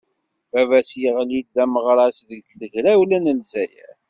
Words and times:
Baba-s, 0.51 0.89
yeɣli 1.01 1.41
d 1.55 1.57
ameɣras 1.63 2.17
deg 2.29 2.43
tegrawla 2.59 3.17
n 3.19 3.25
Lezzayer. 3.39 3.93